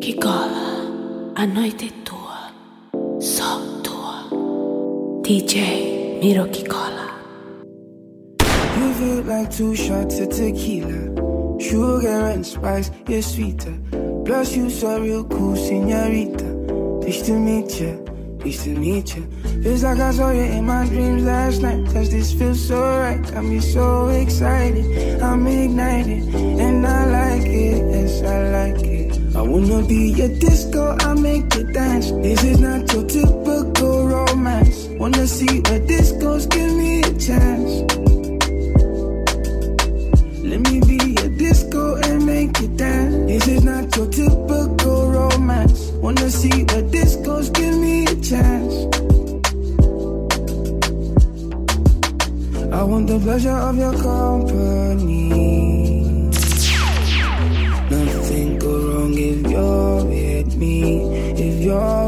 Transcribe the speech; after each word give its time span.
Que 0.00 0.14
cola, 0.14 1.32
a 1.34 1.46
tua, 2.04 2.52
só 3.18 3.58
tua. 3.82 4.28
DJ 5.22 6.20
Miro 6.20 6.46
cola. 6.68 7.14
You 8.78 8.94
feel 8.94 9.22
like 9.24 9.50
two 9.50 9.74
shots 9.74 10.20
of 10.20 10.28
tequila. 10.28 11.58
Sugar 11.58 12.28
and 12.28 12.44
spice, 12.44 12.90
you're 13.08 13.22
sweeter. 13.22 13.72
Plus, 14.24 14.56
you 14.56 14.68
so 14.68 15.00
real 15.00 15.24
cool, 15.24 15.56
senorita. 15.56 16.44
Nice 17.00 17.22
to 17.22 17.32
meet 17.32 17.80
ya, 17.80 17.96
nice 18.44 18.64
to 18.64 18.70
meet 18.70 19.16
ya. 19.16 19.22
Feels 19.62 19.82
like 19.82 19.98
I 19.98 20.10
saw 20.12 20.30
you 20.30 20.42
in 20.42 20.66
my 20.66 20.84
dreams 20.86 21.24
last 21.24 21.62
night. 21.62 21.84
Cause 21.92 22.10
this 22.10 22.32
feels 22.32 22.60
so 22.60 22.80
right, 22.80 23.22
got 23.32 23.44
me 23.44 23.60
so 23.60 24.08
excited. 24.08 25.22
I'm 25.22 25.46
ignited, 25.46 26.34
and 26.34 26.86
I 26.86 27.06
like 27.06 27.46
it, 27.46 27.78
yes, 27.94 28.22
I 28.22 28.50
like 28.50 28.84
it. 28.84 28.95
I 29.36 29.42
wanna 29.42 29.86
be 29.86 30.12
your 30.12 30.28
disco, 30.28 30.96
I 30.98 31.12
make 31.12 31.54
you 31.54 31.64
dance. 31.64 32.10
This 32.10 32.42
is 32.42 32.58
not 32.58 32.90
your 32.90 33.04
typical 33.04 34.08
romance. 34.08 34.86
Wanna 34.98 35.26
see 35.26 35.60
where 35.60 35.78
this 35.80 36.12
goes, 36.12 36.46
give 36.46 36.72
me 36.74 37.00
a 37.00 37.12
chance. 37.18 37.70
Let 40.42 40.60
me 40.60 40.80
be 40.80 40.98
your 41.20 41.28
disco 41.36 41.96
and 41.96 42.24
make 42.24 42.58
you 42.60 42.68
dance. 42.78 43.14
This 43.30 43.46
is 43.46 43.62
not 43.62 43.94
your 43.94 44.06
typical 44.06 45.10
romance. 45.10 45.90
Wanna 46.00 46.30
see 46.30 46.64
where 46.64 46.82
this 46.82 47.16
goes, 47.16 47.50
give 47.50 47.76
me 47.76 48.06
a 48.06 48.16
chance. 48.16 48.74
I 52.72 52.82
want 52.84 53.06
the 53.06 53.18
pleasure 53.22 53.50
of 53.68 53.76
your 53.76 53.92
company. 54.00 55.75
You're 59.56 60.04
with 60.04 60.56
me. 60.56 61.32
If 61.32 61.64
you're 61.64 62.05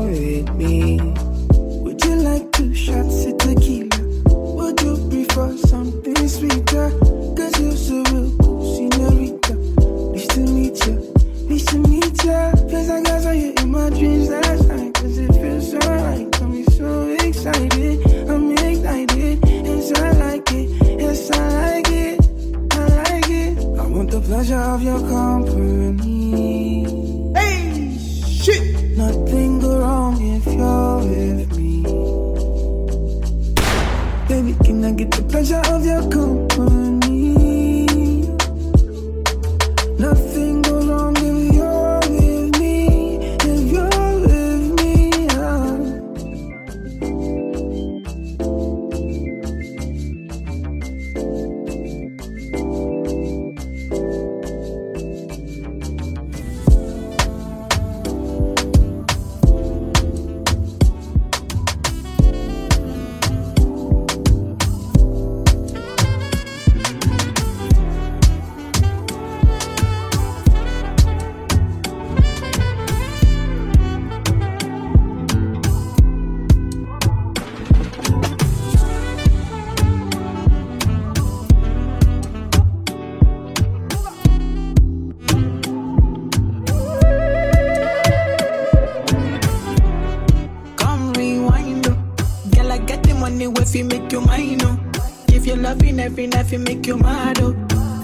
loving 95.68 96.00
every 96.00 96.26
night, 96.26 96.50
you 96.50 96.58
make 96.58 96.86
you 96.86 96.96
mad, 96.96 97.38
oh. 97.42 97.52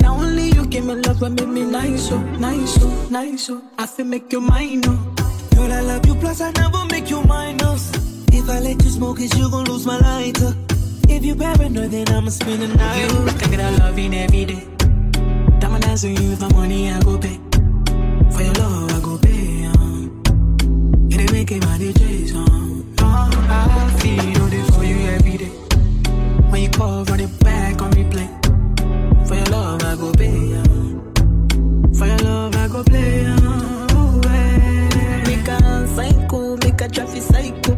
Now 0.01 0.17
only 0.17 0.49
you 0.51 0.67
give 0.67 0.85
me 0.85 0.95
love, 0.97 1.21
but 1.21 1.33
make 1.33 1.49
me 1.49 1.63
nice, 1.63 2.13
oh, 2.13 2.19
nice, 2.49 2.77
oh, 2.83 3.09
nice, 3.11 3.49
oh. 3.49 3.63
I 3.79 3.87
feel 3.87 4.05
make 4.05 4.31
you 4.33 4.41
mine, 4.41 4.83
oh. 4.85 5.15
Girl, 5.55 5.73
I 5.73 5.81
love 5.81 6.05
you, 6.07 6.15
plus 6.17 6.41
I 6.43 6.51
never 6.51 6.85
make 6.93 7.09
you 7.09 7.23
minus. 7.23 7.91
If 8.39 8.51
I 8.51 8.59
let 8.61 8.83
you 8.85 8.91
smoke 8.91 9.21
it, 9.21 9.35
you 9.39 9.51
gon' 9.51 9.65
lose 9.65 9.87
my 9.87 9.99
lighter. 9.99 10.53
If 11.09 11.25
you 11.25 11.35
paranoid, 11.37 11.91
then 11.91 12.09
I'ma 12.09 12.31
spend 12.31 12.61
the 12.63 12.69
night. 12.69 13.01
You 13.01 13.39
can 13.39 13.51
get 13.51 13.61
a 13.61 13.71
loving 13.83 14.15
every 14.15 14.45
day. 14.45 14.63
Diamond 15.61 15.85
dance 15.85 16.03
with 16.05 16.21
you, 16.21 16.37
my 16.37 16.53
money 16.53 16.91
I 16.91 17.01
go 17.01 17.17
pay. 17.17 17.39
For 18.35 18.43
your 18.43 18.55
love 18.61 18.93
I 18.97 19.01
go 19.01 19.17
pay. 19.19 19.65
Um. 19.67 20.23
It 21.11 21.21
ain't 21.21 21.33
making 21.33 21.61
my 21.61 21.79
DJs 21.79 22.35
um. 22.35 22.95
Oh, 23.01 23.31
I 23.49 24.01
feel 24.01 24.47
this 24.55 24.69
for 24.77 24.85
you 24.85 24.99
every 25.17 25.37
day. 25.39 25.53
When 26.51 26.63
you 26.63 26.71
call, 26.71 27.05
run 27.05 27.21
I 29.94 29.97
go 29.97 30.12
pay. 30.12 30.50
For 31.97 32.06
your 32.06 32.19
love 32.19 32.56
I 32.56 32.66
go 32.66 32.82
play. 32.82 33.27
Um. 33.27 33.87
Oh, 33.93 34.21
eh. 34.27 35.22
Make 35.25 35.47
a 35.47 35.87
psycho, 35.94 36.56
make 36.56 36.81
a 36.81 36.88
traffic 36.88 37.22
psycho. 37.22 37.77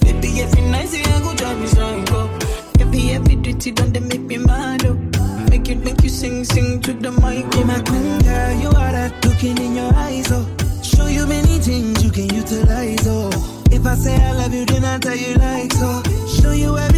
Baby, 0.00 0.42
every 0.42 0.60
night 0.68 0.88
say 0.88 1.02
I 1.02 1.20
go 1.22 1.34
drive 1.34 1.58
me 1.58 1.66
psycho. 1.66 2.28
Every 2.80 3.12
every 3.12 3.36
duty 3.36 3.70
done 3.70 3.92
they 3.94 4.00
make 4.00 4.20
me 4.20 4.36
mad. 4.36 4.84
Oh. 4.84 4.92
Make 5.48 5.68
you 5.68 5.76
make 5.76 6.02
you 6.02 6.10
sing 6.10 6.44
sing 6.44 6.82
to 6.82 6.92
the 6.92 7.10
mic. 7.12 7.50
Be 7.52 7.64
my 7.64 7.80
queen, 7.80 8.18
girl, 8.18 8.52
you 8.60 8.68
are 8.68 8.92
that 8.92 9.24
looking 9.24 9.56
in 9.56 9.74
your 9.74 9.94
eyes, 9.94 10.30
oh. 10.32 10.44
Show 10.82 11.06
you 11.06 11.26
many 11.26 11.60
things 11.60 12.04
you 12.04 12.10
can 12.10 12.28
utilize, 12.28 13.06
oh. 13.08 13.30
If 13.70 13.86
I 13.86 13.94
say 13.94 14.14
I 14.22 14.32
love 14.32 14.52
you, 14.52 14.66
then 14.66 14.84
I 14.84 14.98
tell 14.98 15.16
you 15.16 15.34
like 15.36 15.72
so. 15.72 16.02
Show 16.28 16.52
you 16.52 16.76
everything 16.76 16.93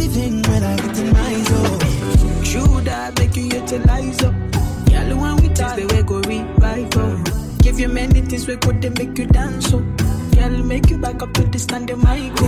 make 10.77 10.91
you 10.91 10.97
back 10.99 11.23
up 11.23 11.33
to 11.33 11.41
the 11.43 11.57
standing 11.57 11.99
mic. 12.01 12.46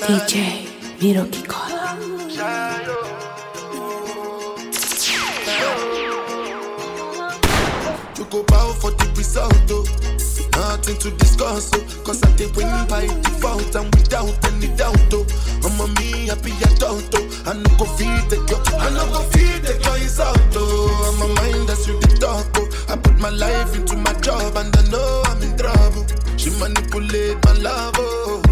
DJ 0.00 0.68
Miro 1.00 1.24
Kikola. 1.26 1.96
You 8.16 8.24
go 8.30 8.42
bow 8.44 8.72
for 8.72 8.90
the 8.92 9.12
result, 9.16 9.52
oh. 9.70 9.84
Nothing 10.56 10.96
to 10.98 11.10
discuss, 11.18 11.70
oh. 11.74 12.02
Cause 12.04 12.22
I 12.22 12.32
did 12.36 12.54
win 12.56 12.68
by 12.88 13.06
default 13.06 13.74
and 13.74 13.94
without 13.94 14.32
any 14.46 14.68
doubt, 14.76 14.96
oh. 15.12 15.26
I'm 15.64 15.80
a 15.80 15.86
me 16.00 16.26
happy 16.28 16.52
adult, 16.64 17.04
oh. 17.14 17.42
I 17.46 17.52
no 17.52 17.68
go 17.76 17.84
feed 17.96 18.24
the 18.30 18.36
girl, 18.48 18.62
I 18.80 18.90
no 18.90 19.04
go 19.12 19.20
feed 19.30 19.62
the 19.62 19.74
girl 19.84 19.94
is 20.00 20.18
out, 20.20 20.38
oh. 20.54 21.12
I'm 21.12 21.30
a 21.30 21.34
mind 21.34 21.68
that's 21.68 21.86
you 21.86 21.98
the 22.00 22.08
talk, 22.20 22.46
oh. 22.56 22.68
I 22.88 22.96
put 22.96 23.18
my 23.18 23.30
life 23.30 23.74
into 23.76 23.96
my 23.96 24.12
job 24.20 24.56
and 24.56 24.74
I 24.74 24.82
know 24.90 25.22
I'm 25.26 25.42
in 25.42 25.56
trouble. 25.58 26.06
She 26.38 26.50
manipulate 26.58 27.36
my 27.44 27.52
love, 27.52 27.94
oh. 27.98 28.42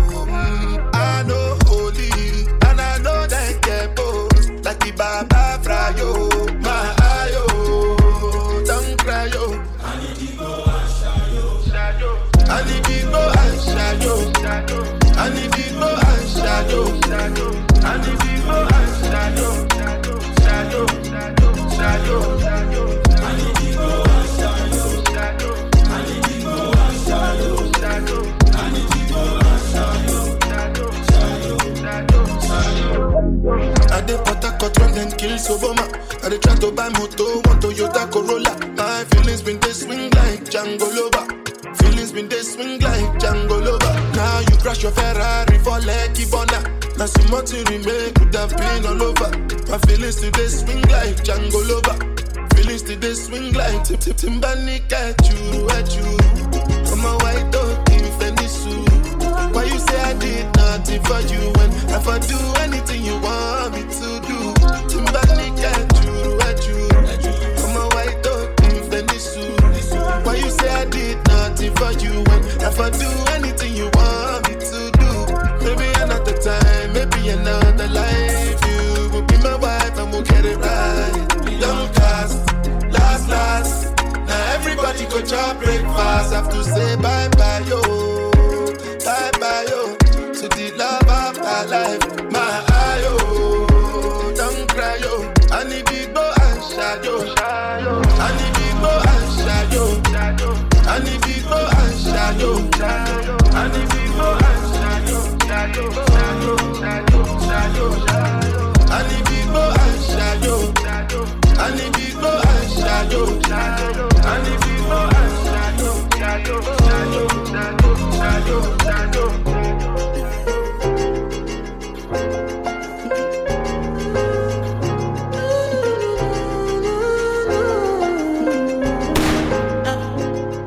the 4.84 4.92
Baba 4.96 5.62
fry 5.62 5.94
yo, 5.96 6.28
my 6.60 6.94
ayo, 7.16 8.66
don't 8.66 8.98
cry 8.98 9.26
yo. 9.32 9.44
Ali 9.80 10.12
di. 10.14 10.34
When 34.78 34.92
them 34.94 35.10
kill 35.12 35.36
Soboma. 35.38 35.84
I 36.24 36.28
dey 36.30 36.38
try 36.38 36.54
to 36.56 36.70
buy 36.72 36.88
moto, 36.90 37.24
one 37.48 37.60
Toyota 37.60 38.10
Corolla. 38.10 38.52
My 38.76 39.04
feelings 39.10 39.42
been 39.42 39.60
they 39.60 39.72
swing 39.72 40.10
like 40.10 40.44
Django 40.44 40.88
Lover. 40.94 41.24
Feelings 41.76 42.12
been 42.12 42.28
they 42.28 42.42
swing 42.42 42.80
like 42.80 43.08
Django 43.20 43.56
Lover. 43.64 43.92
Now 44.16 44.40
you 44.40 44.56
crash 44.58 44.82
your 44.82 44.92
Ferrari 44.92 45.58
for 45.58 45.78
Lucky 45.80 46.24
Bona. 46.30 46.60
Now 46.96 47.06
more 47.30 47.42
to 47.42 47.56
remake 47.70 48.14
could 48.14 48.34
have 48.34 48.56
been 48.56 48.86
all 48.86 49.02
over. 49.02 49.30
My 49.70 49.78
feelings 49.86 50.16
today 50.16 50.48
swing 50.48 50.82
like 50.82 51.16
Django 51.26 51.60
Lover. 51.68 51.96
Feelings 52.56 52.82
today 52.82 53.14
swing 53.14 53.52
like 53.52 53.84
Tip 53.84 54.00
Tip 54.00 54.16
Timbani 54.16 54.80
at 54.92 55.18
you, 55.28 55.68
at 55.70 55.88
you. 55.96 56.08
I'm 56.92 57.04
a 57.04 57.12
white 57.18 57.50
dog 57.50 57.90
in 57.90 58.06
Fenisu. 58.18 59.52
Why 59.52 59.64
you 59.64 59.78
say 59.78 60.00
I 60.00 60.14
did 60.14 60.46
nothing 60.56 61.02
for 61.02 61.20
you 61.20 61.52
when 61.58 61.70
I 61.92 62.18
do 62.20 62.38
anything 62.62 63.04
you 63.04 63.18
want 63.18 63.43
go 85.14 85.22
chop 85.22 85.58
breakfast. 85.60 86.32
Have 86.32 86.50
to 86.50 86.64
say 86.64 86.96
bye 86.96 87.28
bye, 87.36 87.60
yo. 87.68 88.03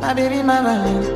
my 0.07 0.13
baby, 0.13 0.41
my 0.41 0.61
valentine 0.61 1.06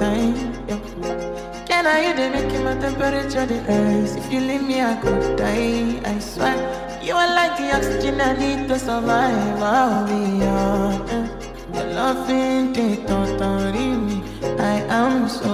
temperature 3.12 3.46
the 3.46 3.60
rise? 3.68 4.16
If 4.16 4.32
you 4.32 4.40
leave 4.40 4.64
me, 4.64 4.82
I 4.82 4.96
could 4.96 5.38
die. 5.38 6.00
I 6.06 6.20
swear. 6.20 6.56
You 7.04 7.16
are 7.16 7.36
like 7.36 7.58
the 7.58 7.76
oxygen 7.76 8.22
I 8.22 8.38
need 8.38 8.68
to 8.70 8.80
survive. 8.80 9.62
I'll 9.62 10.08
be 10.08 10.46
honest. 10.46 11.48
Your 11.74 11.88
loving 11.94 12.74
they 12.74 12.96
totally 13.06 13.88
me. 14.06 14.24
I 14.60 14.78
am 14.88 15.28
so 15.28 15.52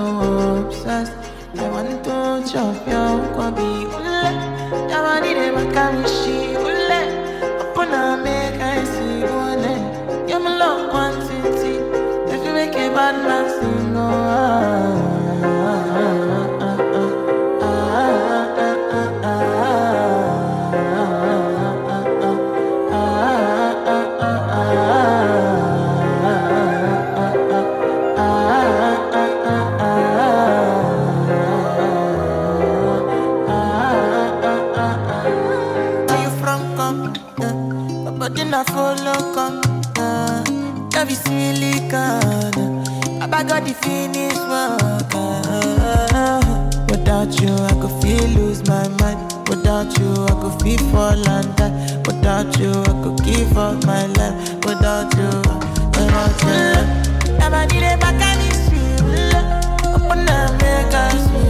obsessed. 0.65 1.13
I 1.57 1.69
want 1.69 2.03
to 2.05 2.17
chop 2.51 2.77
your 2.91 3.13
kwabi 3.33 3.69
ule. 3.97 4.23
Jamani 4.89 5.31
de 5.39 5.47
makamishi 5.57 6.39
ule. 6.69 7.01
Open 7.63 7.93
up, 7.93 8.23
make 8.23 8.61
I 8.61 8.83
see. 8.83 9.17
You're 10.29 10.39
my 10.41 10.57
love 10.57 10.89
quantity. 10.91 11.75
If 12.33 12.45
you 12.45 12.53
make 12.53 12.75
a 12.75 12.89
bad 12.93 13.15
man 13.27 13.56
I 43.37 43.43
got 43.43 43.65
the 43.65 43.73
finish 43.75 44.35
work. 44.49 45.13
Without 46.89 47.39
you, 47.39 47.53
I 47.53 47.73
could 47.79 48.01
feel 48.01 48.27
lose 48.29 48.67
my 48.67 48.87
mind. 48.97 49.47
Without 49.47 49.95
you, 49.99 50.11
I 50.25 50.33
could 50.41 50.59
feel 50.63 50.79
fall 50.89 51.29
and 51.29 51.55
die. 51.55 52.01
Without 52.07 52.57
you, 52.57 52.71
I 52.71 53.03
could 53.03 53.23
give 53.23 53.55
up 53.55 53.85
my 53.85 54.07
life. 54.07 54.55
Without 54.65 55.13
you, 55.15 55.29
without 55.93 56.41
you. 56.41 57.37
Now 57.37 57.53
I 57.53 57.67
need 57.67 57.83
a 57.83 57.95
you. 58.73 58.97
Open 59.93 60.27
up, 60.27 60.51
make 60.59 60.95
us 60.95 61.46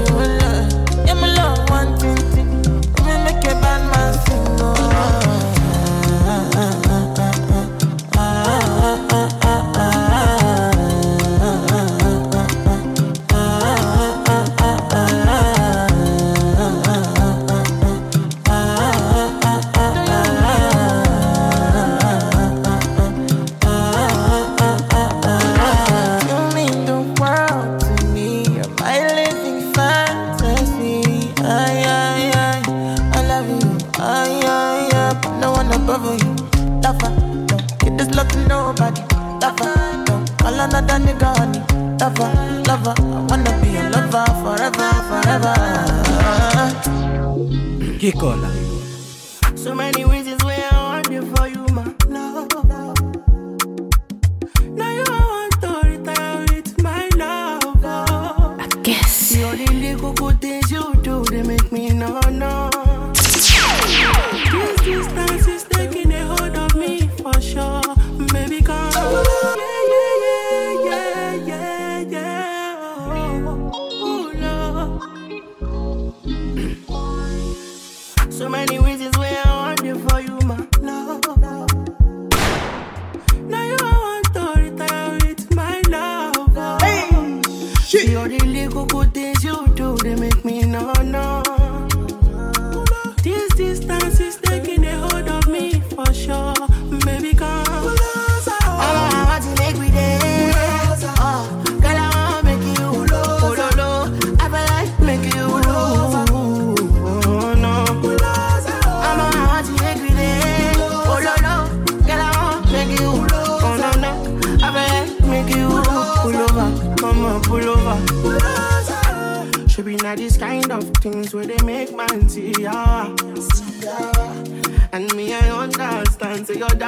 ¿Qué 47.99 48.13
cola? 48.13 48.66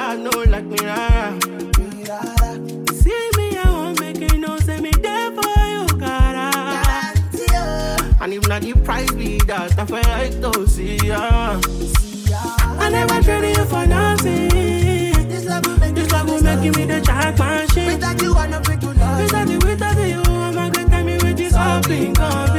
Say 0.00 0.08
your 0.08 0.08
dad 0.08 0.18
know 0.20 0.42
like 0.50 0.64
me, 0.64 0.78
rara. 0.86 1.38
See 2.94 3.30
me, 3.36 3.58
I 3.58 3.70
won't 3.70 4.00
make 4.00 4.20
it 4.20 4.38
no. 4.38 4.58
Say 4.58 4.80
me 4.80 4.90
there 4.90 5.30
for 5.32 5.60
you, 5.68 5.86
cara. 5.98 6.50
And 8.20 8.34
if 8.34 8.48
not 8.48 8.62
the 8.62 8.72
price 8.84 9.10
be 9.12 9.38
that, 9.46 9.78
I 9.78 9.84
feel 9.86 9.96
like 10.02 10.40
to 10.40 10.66
see 10.68 10.96
ya. 11.06 11.60
I 12.78 12.88
never 12.90 13.22
traded 13.22 13.56
you 13.56 13.64
for 13.64 13.86
nothing. 13.86 14.48
This 15.28 15.44
love 15.46 15.66
will 15.66 15.78
make, 15.78 15.94
this 15.94 16.10
love 16.12 16.28
will 16.28 16.42
make 16.42 16.76
me 16.76 16.84
the 16.84 17.00
championship. 17.00 17.86
Without 17.86 18.22
you, 18.22 18.34
I'm 18.34 18.50
not 18.50 18.66
fit 18.66 18.80
to 18.80 18.92
love. 18.92 19.20
Without 19.22 19.48
you, 19.48 19.58
without 19.58 19.96
you, 20.06 20.22
I'm 20.26 20.54
not 20.54 20.72
gonna 20.74 20.88
tell 20.88 21.04
me 21.04 21.14
with 21.14 21.36
this 21.36 21.54
all 21.54 21.80
bingo, 21.82 22.12
bingo. 22.12 22.49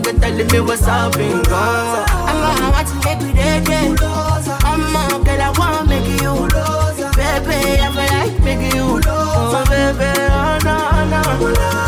Gonna 0.00 0.20
tell 0.20 0.32
me 0.32 0.60
what's 0.60 0.82
up, 0.86 1.16
bingo. 1.16 1.42
I'm 1.50 2.38
gonna 2.40 2.70
watch 2.70 2.88
you 2.94 3.00
make 3.04 3.20
me. 3.20 3.96
I'm 4.62 4.94
a 4.94 5.24
girl, 5.24 5.42
I 5.42 5.50
wanna 5.58 5.84
make 5.88 6.06
you. 6.22 6.46
Baby, 7.16 7.80
I 7.80 7.90
feel 7.90 8.08
like 8.14 8.44
making 8.44 8.76
you. 8.76 9.00
Oh, 9.06 9.64
baby, 9.68 10.12
oh, 10.30 10.58
no, 10.62 11.50
no. 11.50 11.87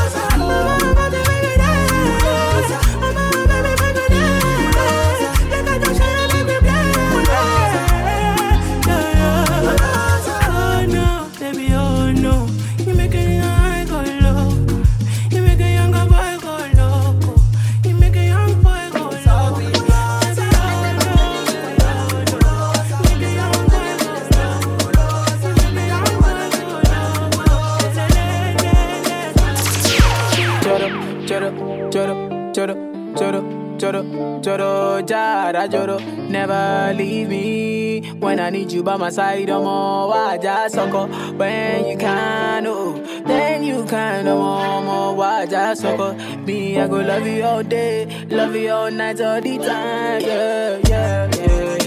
Go 30.71 30.79
loco. 30.79 30.99
Choro, 31.31 31.49
choro, 31.91 32.15
choro, 32.53 32.75
choro, 33.15 33.41
choro, 33.79 34.01
choro, 34.43 35.03
jara, 35.07 35.69
choro. 35.69 35.97
Never 36.29 36.93
leave 36.97 37.29
me 37.29 38.01
when 38.19 38.41
I 38.41 38.51
need 38.51 38.73
you 38.73 38.83
by 38.83 38.97
my 38.97 39.11
side. 39.11 39.49
I'm 39.51 39.67
all 39.67 40.11
waja 40.13 40.69
soko. 40.71 41.07
When 41.37 41.87
you 41.89 41.97
can, 41.97 42.67
oh, 42.67 42.95
then 43.27 43.63
you 43.65 43.85
can, 43.85 44.27
oh, 44.29 44.83
more 44.83 45.15
waja 45.17 45.77
soko. 45.77 46.15
Me, 46.47 46.79
I 46.81 46.87
go 46.89 46.97
love 47.01 47.27
you 47.27 47.43
all 47.45 47.63
day, 47.63 48.07
love 48.29 48.55
you 48.57 48.71
all 48.71 48.91
night, 48.91 49.21
all 49.21 49.41
the 49.41 49.59
time. 49.59 50.21
Yeah, 50.23 50.79
yeah, 50.89 51.31
yeah. 51.37 51.79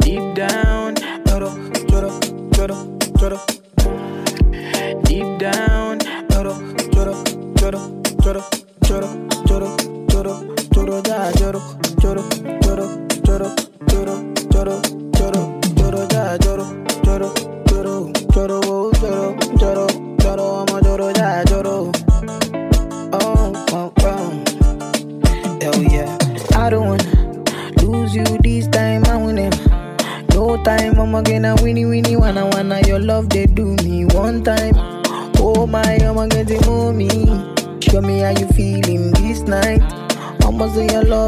Deep 0.00 0.34
down, 0.34 0.94
choro, 1.24 1.50
choro, 1.90 2.10
choro, 2.52 2.76
choro. 3.18 3.57
Choro, 7.68 8.00
choro, 8.22 8.42
choro, 8.80 9.27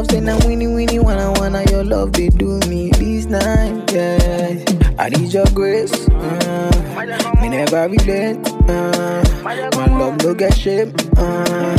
love, 0.01 0.11
say 0.11 0.19
na 0.19 0.37
winnie 0.45 0.67
winnie 0.67 0.99
wanna 0.99 1.31
wanna 1.33 1.63
your 1.69 1.83
love 1.83 2.11
they 2.13 2.29
do 2.29 2.59
me 2.67 2.89
this 2.91 3.25
night. 3.25 3.91
Yeah, 3.91 4.63
I 4.97 5.09
need 5.09 5.33
your 5.33 5.45
grace. 5.53 5.93
Uh, 6.09 7.37
me 7.41 7.49
never 7.49 7.87
relent. 7.89 8.47
Uh, 8.69 9.23
my 9.43 9.85
love 9.97 10.17
no 10.23 10.33
get 10.33 10.53
shame. 10.55 10.93
Uh, 11.17 11.75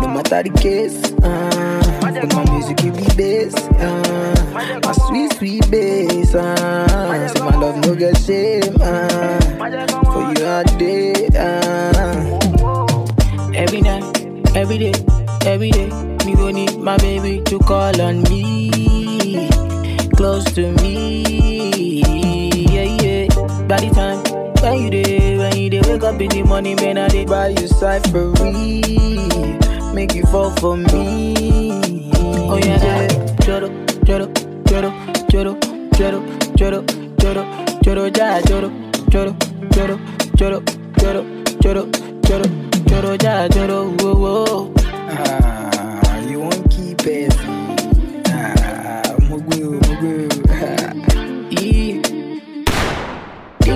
no 0.00 0.08
matter 0.08 0.42
the 0.42 0.50
case. 0.60 1.12
Uh, 1.22 2.00
but 2.00 2.34
my 2.34 2.44
music 2.52 2.76
give 2.78 2.96
me 2.96 3.06
bass. 3.16 3.54
Uh, 3.54 4.80
my 4.84 4.92
sweet 4.92 5.32
sweet 5.34 5.70
bass. 5.70 6.34
Uh, 6.34 7.28
say 7.28 7.40
my 7.40 7.56
love 7.56 7.76
no 7.86 7.94
get 7.94 8.16
shame. 8.18 8.76
Uh, 8.80 9.40
for 10.12 10.32
you 10.34 10.46
all 10.46 10.64
day. 10.78 11.26
Uh, 11.36 12.38
every 13.54 13.80
night, 13.80 14.56
every 14.56 14.78
day, 14.78 14.92
every 15.46 15.70
day. 15.70 16.13
Me 16.34 16.40
go 16.40 16.50
need 16.50 16.78
my 16.80 16.96
baby 16.98 17.40
to 17.42 17.58
call 17.60 18.00
on 18.00 18.22
me, 18.24 19.48
close 20.16 20.44
to 20.54 20.72
me. 20.82 22.02
Yeah, 22.74 22.96
yeah. 23.02 23.28
By 23.68 23.78
the 23.78 23.90
time 23.94 24.18
when 24.60 24.82
you 24.82 24.90
day, 24.90 25.38
when 25.38 25.56
you 25.56 25.70
day, 25.70 25.80
wake 25.86 26.02
up 26.02 26.20
in 26.20 26.28
the 26.30 26.42
morning, 26.42 26.74
man, 26.76 26.98
I 26.98 27.06
did 27.08 27.28
buy 27.28 27.48
you 27.48 27.68
cyphery, 27.68 28.82
make 29.94 30.14
you 30.14 30.24
fall 30.24 30.50
for 30.56 30.76
me. 30.76 31.70
Oh 32.50 32.58
yeah, 32.58 32.82
yeah. 32.82 33.08
Choro, 33.44 33.68
choro, 34.04 34.26
choro, 34.64 34.90
choro, 35.28 35.54
choro, 36.00 36.20
choro, 36.56 36.84
choro, 37.16 37.44
choro, 37.84 38.10
ja, 38.16 38.40
choro, 38.42 38.70
choro, 39.08 39.32
choro, 39.70 39.98
choro, 40.36 40.60
choro, 40.98 41.22
choro, 41.62 41.82
choro, 42.26 42.44
choro, 42.88 43.16
ja, 43.22 43.48
choro, 43.48 43.78
whoa, 44.02 44.14
whoa. 44.14 45.43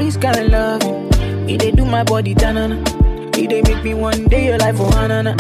This 0.09 0.17
kind 0.17 0.39
of 0.39 0.49
love, 0.49 0.81
it 1.51 1.61
they 1.61 1.71
do 1.71 1.85
my 1.85 2.03
body 2.03 2.35
tanana. 2.35 2.83
It 3.37 3.51
they 3.51 3.61
make 3.61 3.85
me 3.85 3.93
one 3.93 4.25
day 4.29 4.47
your 4.47 4.57
life 4.57 4.79
for 4.79 4.87
hanana. 4.87 5.37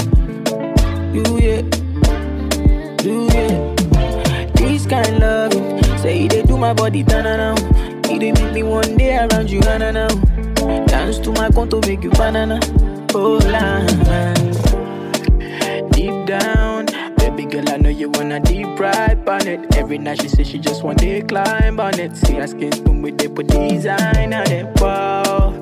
You 1.14 1.24
yeah, 1.38 1.62
do 2.98 3.28
yeah. 3.32 4.52
This 4.52 4.84
kind 4.84 5.08
of 5.08 5.18
love, 5.22 6.00
say 6.00 6.26
it 6.26 6.32
they 6.32 6.42
do 6.42 6.58
my 6.58 6.74
body 6.74 7.02
tanana. 7.02 7.54
It 8.10 8.18
they 8.20 8.30
make 8.30 8.52
me 8.52 8.62
one 8.62 8.94
day 8.98 9.16
around 9.16 9.48
you 9.48 9.60
hanana. 9.60 10.06
Dance 10.86 11.18
to 11.20 11.32
my 11.32 11.48
conto 11.48 11.80
make 11.86 12.02
you 12.02 12.10
banana. 12.10 12.60
Oh 13.14 13.40
la. 13.48 13.86
Deep 15.92 16.26
down, 16.26 16.57
baby 17.38 17.50
girl, 17.52 17.68
I 17.68 17.76
know 17.76 17.88
you 17.88 18.10
wanna 18.10 18.40
deep 18.40 18.80
ride 18.80 19.28
on 19.28 19.46
it. 19.46 19.76
Every 19.76 19.96
night 19.96 20.20
she 20.20 20.28
says 20.28 20.48
she 20.48 20.58
just 20.58 20.82
want 20.82 20.98
to 20.98 21.22
climb 21.22 21.78
on 21.78 21.98
it. 22.00 22.16
See 22.16 22.34
her 22.34 22.48
skin 22.48 22.72
spoon 22.72 23.00
with 23.00 23.16
the 23.18 23.28
design 23.28 24.34
on 24.34 24.50
it. 24.50 24.80
Wow, 24.80 25.52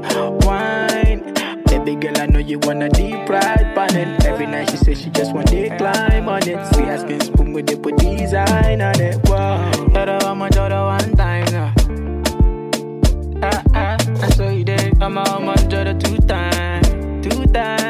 wine. 0.40 1.34
Baby 1.66 1.96
girl, 1.96 2.18
I 2.18 2.26
know 2.26 2.38
you 2.38 2.58
wanna 2.60 2.88
deep 2.88 3.28
ride 3.28 3.76
on 3.76 3.94
it. 3.94 4.24
Every 4.24 4.46
night 4.46 4.70
she 4.70 4.78
says 4.78 5.02
she 5.02 5.10
just 5.10 5.34
want 5.34 5.48
to 5.48 5.68
climb 5.76 6.30
on 6.30 6.48
it. 6.48 6.64
See 6.74 6.84
her 6.84 6.98
skin 6.98 7.20
spoon 7.20 7.52
with 7.52 7.66
the 7.66 7.76
design 7.76 8.80
on 8.80 8.98
it. 8.98 9.20
Wow, 9.28 9.70
Joro, 9.92 10.18
I'm 10.24 10.40
a 10.40 10.48
Joro 10.48 10.86
one 10.86 11.14
time. 11.14 11.74
Ah 13.42 13.62
ah, 13.74 13.96
I 14.22 14.30
saw 14.30 14.48
you 14.48 14.64
there. 14.64 14.92
I'm 15.02 15.18
a 15.18 15.20
I'm 15.20 15.48
a 15.48 15.54
Joro 15.68 15.92
two 15.98 16.16
times, 16.26 16.88
two 17.22 17.44
times, 17.52 17.85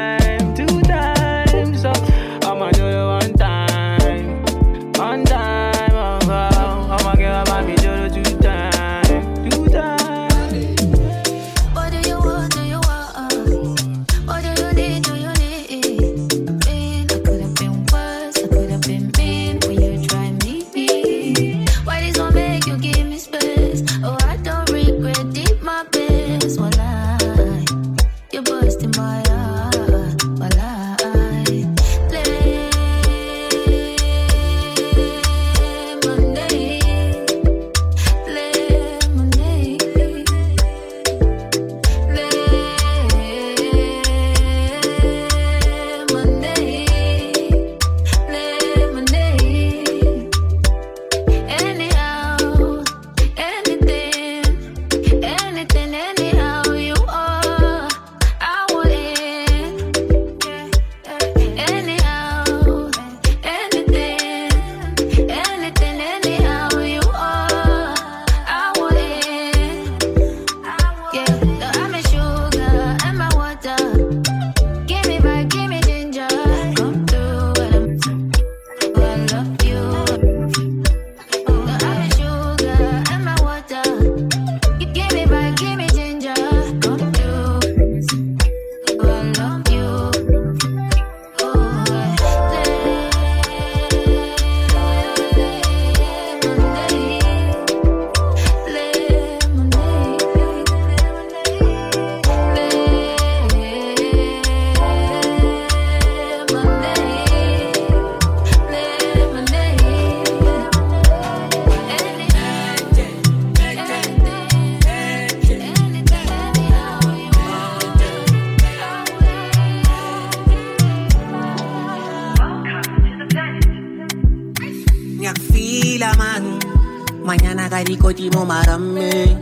Mañana 127.77 127.85
caricotimo 127.85 128.43
marame. 128.43 129.37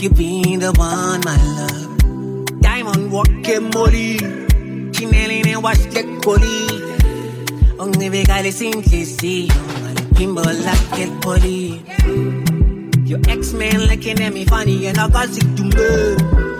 You 0.00 0.10
be 0.10 0.56
the 0.56 0.72
one, 0.72 1.20
my 1.24 1.36
love. 1.56 2.60
Diamond 2.60 3.12
walking 3.12 3.70
molly. 3.70 4.16
Chinelli 4.90 5.46
and 5.46 5.62
watch 5.62 5.78
the 5.94 6.02
collie. 6.24 7.78
Only 7.78 8.08
vegale 8.08 8.50
simplici. 8.50 9.48
Kimbo 10.16 10.42
like 10.42 10.98
el 10.98 11.10
poli. 11.20 11.80
Your 13.04 13.20
ex-man 13.28 13.86
looking 13.86 14.20
at 14.20 14.32
me 14.32 14.44
funny 14.44 14.86
and 14.88 14.98
I 14.98 15.08
got 15.08 15.28
sick 15.28 15.54
to 15.56 15.62
me. 15.62 16.57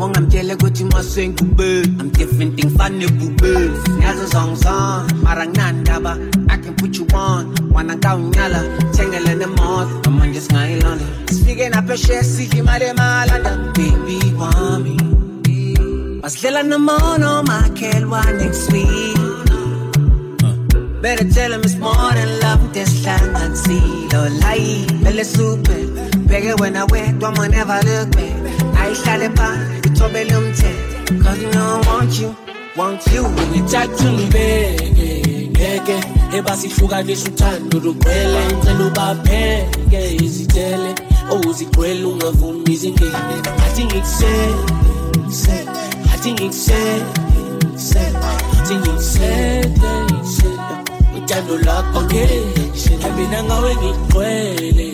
Mong 0.00 0.16
I'm 0.16 0.30
jelly 0.30 0.54
gucci 0.56 0.84
mo 0.90 1.02
swing 1.02 1.34
kube 1.36 1.84
I'm 2.00 2.08
different 2.08 2.56
thing 2.56 2.70
funny 2.70 3.06
bube 3.06 3.52
Nyazo 4.00 4.26
song 4.32 4.56
song 4.56 5.06
Marang 5.20 5.52
nanda 5.52 6.00
ba. 6.00 6.16
I 6.48 6.56
can 6.56 6.74
put 6.74 6.96
you 6.96 7.06
on. 7.12 7.52
Wanna 7.68 7.98
kau 7.98 8.16
nyala 8.16 8.64
Tengele 8.96 9.36
ne 9.36 9.44
mod 9.44 10.06
I'm 10.06 10.18
on 10.18 10.32
just 10.32 10.52
ngayon 10.52 10.84
on 10.88 10.98
Speaking 11.28 11.74
up 11.74 11.90
a 11.90 11.98
share 11.98 12.22
Siki 12.22 12.64
male 12.64 12.96
malanda 12.96 13.52
Baby 13.76 14.32
want 14.40 14.88
me 14.88 14.96
Maslela 16.24 16.64
na 16.64 16.78
mono 16.78 17.42
Makelwa 17.42 18.24
next 18.40 18.72
week. 18.72 19.20
Better 21.02 21.28
tell 21.28 21.52
him 21.52 21.60
it's 21.60 21.76
more 21.76 22.12
than 22.16 22.40
love 22.40 22.72
This 22.72 23.04
land 23.04 23.36
and 23.36 23.52
see. 23.52 24.08
Lo 24.08 24.24
lai 24.40 24.86
Bele 25.04 25.24
super 25.24 25.84
Bigger 26.26 26.56
when 26.56 26.76
I 26.76 26.84
went 26.84 27.20
Don't 27.20 27.36
never 27.50 27.80
look 27.84 28.12
back 28.16 28.49
I 28.90 28.92
shall 28.92 29.22
pa 29.38 29.48
ngithobele 29.54 30.34
umthetho 30.36 31.22
cause 31.22 31.40
you 31.40 31.50
know 31.52 31.80
I 31.80 31.86
want 31.86 32.20
you 32.20 32.34
want 32.76 33.06
you. 33.12 33.22
Ngithatha 33.22 34.08
ungibeke 34.08 35.48
ngeke 35.50 35.96
ebasihlukanisa 36.36 37.28
uthando 37.28 37.78
lugcwele 37.78 38.40
ngicela 38.46 38.86
ubapheke 38.86 40.16
izithele 40.24 40.94
owuzigcwele 41.30 42.04
ungavumi 42.04 42.72
izingene 42.72 43.36
ngathi 43.56 43.84
ngikusele 43.84 44.54
ngathi 46.06 46.32
ngikusele 46.32 47.04
ngathi 48.50 48.74
ngikusele 48.74 49.70
uthando 51.16 51.58
lakho 51.58 51.98
okay 51.98 52.42
mina 53.16 53.42
ngawe 53.44 53.76
ngigcwele 53.76 54.89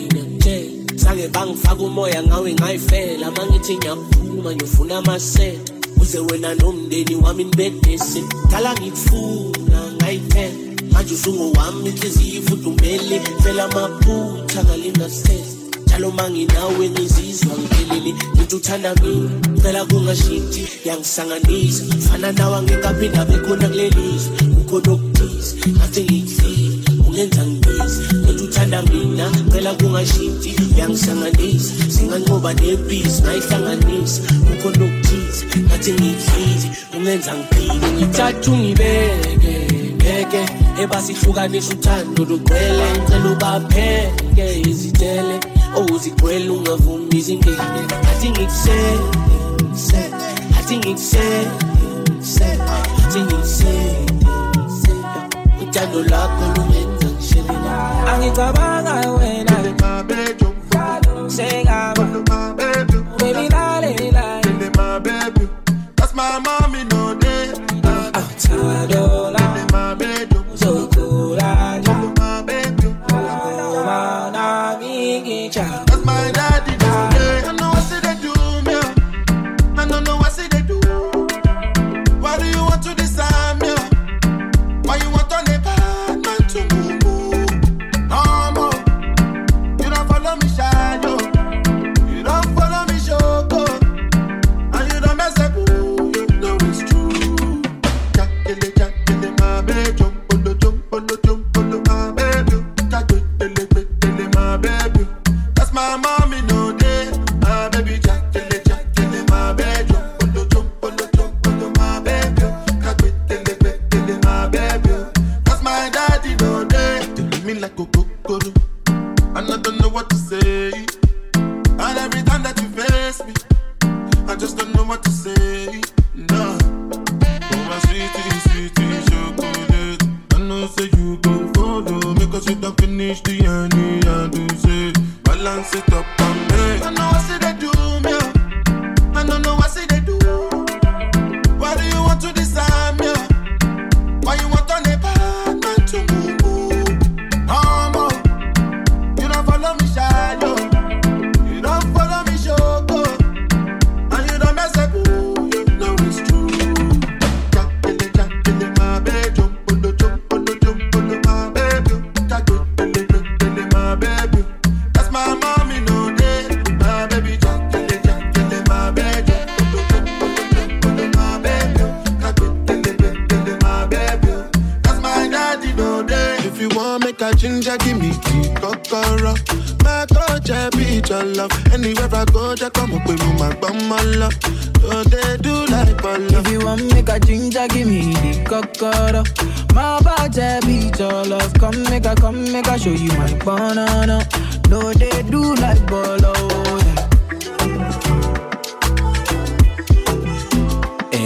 sake 1.17 1.27
bangifaka 1.33 1.83
umoya 1.83 2.23
ngawe 2.23 2.53
ngayifela. 2.53 3.31
Mangithi 3.31 3.77
ngiyaphuma 3.77 4.33
uma 4.39 4.55
ngifuna 4.55 4.97
amasela. 4.97 5.59
Uze 6.01 6.19
wena 6.19 6.55
nomndeni 6.55 7.15
wami 7.15 7.43
nibedese 7.43 8.23
dala 8.51 8.73
ngikufuna 8.73 9.91
ngayithela 9.95 10.67
manje 10.91 11.13
usungowami 11.13 11.89
inhliziyo 11.89 12.41
ifudumele 12.41 13.21
fela 13.43 13.63
amaphutha 13.63 14.63
ngalingasese 14.63 15.57
njalo 15.85 16.11
manginawe 16.11 16.89
ngizizwa 16.89 17.57
ngiphelele 17.57 18.13
ngithi 18.35 18.55
uthanda 18.55 18.95
mina 18.95 19.29
ngicela 19.49 19.85
kungashinthi 19.85 20.67
yangisanganisa 20.85 21.85
fana 22.09 22.31
nawe 22.31 22.57
angekaphinda 22.57 23.25
bekhona 23.25 23.69
kulelizwe. 23.69 24.37
Kukhona 24.55 24.91
okuthize 24.91 25.55
ngathi 25.69 26.01
ngikuhlile 26.01 26.99
ungenza 27.07 27.45
ngibizi 27.45 28.26
ngithi 28.47 28.59
uthanda 28.59 28.81
mina 28.81 29.29
ngicela 29.29 29.73
kungashinthi 29.73 30.55
uyangisanganisa 30.75 31.73
singanqoba 31.89 32.53
nebhizi 32.53 33.21
ngayihlanganisa 33.21 34.21
kukhona 34.47 34.85
okuthize 34.85 35.45
ngathi 35.67 35.91
ngiyidlile 35.93 36.67
ungenza 36.97 37.31
ngiphile. 37.35 37.87
Ngithatha 37.95 38.51
ungibeke 38.51 39.53
ngeke 39.95 40.41
ebasihlukanisa 40.81 41.73
uthando 41.73 42.25
lugcwele. 42.25 42.85
Ngicela 42.93 43.31
ubapheke 43.31 44.47
izitele 44.69 45.39
owuzigcwele 45.77 46.49
ungavumi 46.49 47.17
izingene 47.17 47.81
ngathi 48.03 48.29
ngikusele 48.29 49.07
ngathi 50.51 50.77
ngikusele 50.77 51.51
ngathi 52.97 53.19
ngikusele 53.19 54.07
uthando 55.61 56.03
lakho 56.03 56.45
lungenza 56.55 56.86
ngishelela 56.86 56.86
angicabanga 58.13 58.93
wena 59.19 59.36